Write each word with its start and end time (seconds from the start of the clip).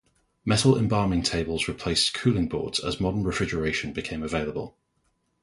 Metal 0.45 0.79
embalming 0.79 1.21
tables 1.21 1.67
replaced 1.67 2.15
cooling 2.15 2.47
boards 2.47 2.79
as 2.79 2.99
modern 2.99 3.23
refrigeration 3.23 3.93
became 3.93 4.23
available. 4.23 4.75